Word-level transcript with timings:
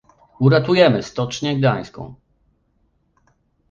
Uratujmy 0.39 1.03
Stocznię 1.03 1.55
Gdańską! 1.57 2.13